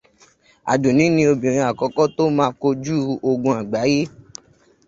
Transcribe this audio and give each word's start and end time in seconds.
Àdùnní 0.71 1.05
ni 1.15 1.23
obìnrin 1.31 1.67
àkọ́kọ́ 1.69 2.05
tó 2.15 2.23
ma 2.37 2.45
kojú 2.61 2.97
ogun 3.29 3.55
àgbáyé. 3.61 4.01